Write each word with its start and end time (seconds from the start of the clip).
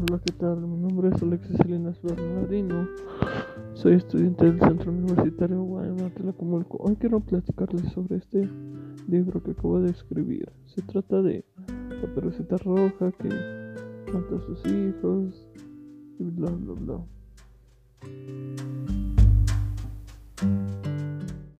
Hola, 0.00 0.20
¿qué 0.24 0.32
tal? 0.34 0.60
Mi 0.60 0.76
nombre 0.76 1.08
es 1.08 1.20
Alexis 1.20 1.56
Salinas 1.56 2.00
Bernardino. 2.02 2.86
Soy 3.74 3.94
estudiante 3.94 4.44
del 4.44 4.60
Centro 4.60 4.92
Universitario 4.92 5.60
Guaymas-Tlacomulco. 5.64 6.76
Hoy 6.78 6.94
quiero 6.94 7.18
platicarles 7.18 7.90
sobre 7.92 8.18
este 8.18 8.48
libro 9.08 9.42
que 9.42 9.50
acabo 9.50 9.80
de 9.80 9.90
escribir. 9.90 10.48
Se 10.66 10.82
trata 10.82 11.20
de 11.20 11.44
la 11.66 12.14
perucita 12.14 12.58
roja 12.58 13.10
que 13.10 13.28
mata 14.12 14.36
a 14.36 14.46
sus 14.46 14.64
hijos 14.66 15.48
y 16.20 16.30
bla 16.30 16.48
bla 16.52 16.74
bla. 16.74 17.04